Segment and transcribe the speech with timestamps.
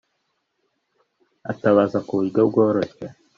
[1.51, 3.05] atabaza ku buryo bworoshye